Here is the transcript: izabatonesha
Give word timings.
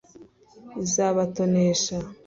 izabatonesha 0.83 1.95